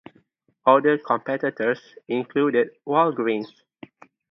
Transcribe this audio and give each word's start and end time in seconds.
Other 0.65 0.97
competitors 0.97 1.79
included 2.07 2.71
Walgreens. 2.87 3.49